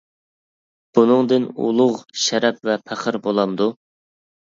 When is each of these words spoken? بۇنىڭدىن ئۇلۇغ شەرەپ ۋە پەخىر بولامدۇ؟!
بۇنىڭدىن 0.97 1.45
ئۇلۇغ 1.63 1.99
شەرەپ 2.21 2.65
ۋە 2.71 2.79
پەخىر 2.87 3.19
بولامدۇ؟! 3.29 3.69